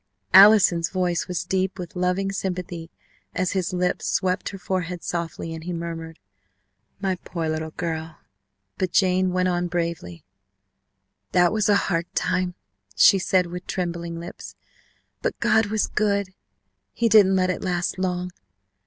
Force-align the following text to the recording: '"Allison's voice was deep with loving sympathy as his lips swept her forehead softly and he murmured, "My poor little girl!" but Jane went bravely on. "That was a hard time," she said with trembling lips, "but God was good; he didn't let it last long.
'"Allison's 0.33 0.89
voice 0.89 1.27
was 1.27 1.43
deep 1.43 1.77
with 1.77 1.95
loving 1.95 2.31
sympathy 2.31 2.89
as 3.35 3.51
his 3.51 3.71
lips 3.71 4.07
swept 4.07 4.49
her 4.49 4.57
forehead 4.57 5.03
softly 5.03 5.53
and 5.53 5.63
he 5.63 5.71
murmured, 5.73 6.17
"My 6.99 7.17
poor 7.17 7.47
little 7.47 7.69
girl!" 7.69 8.17
but 8.79 8.91
Jane 8.91 9.31
went 9.31 9.69
bravely 9.69 10.23
on. 10.23 11.29
"That 11.33 11.53
was 11.53 11.69
a 11.69 11.75
hard 11.91 12.11
time," 12.15 12.55
she 12.95 13.19
said 13.19 13.45
with 13.45 13.67
trembling 13.67 14.19
lips, 14.19 14.55
"but 15.21 15.39
God 15.39 15.67
was 15.67 15.85
good; 15.85 16.29
he 16.93 17.07
didn't 17.07 17.35
let 17.35 17.51
it 17.51 17.61
last 17.63 17.99
long. 17.99 18.31